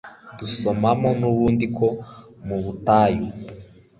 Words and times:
dusomamo 0.37 1.09
n'ubundi 1.19 1.65
ko 1.77 1.87
mu 2.45 2.57
butayu 2.63 3.27